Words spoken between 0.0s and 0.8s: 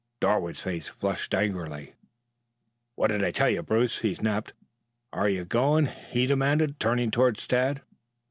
Darwood's